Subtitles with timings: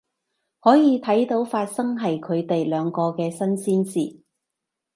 [0.61, 4.23] 可以睇到發生喺佢哋兩個嘅新鮮事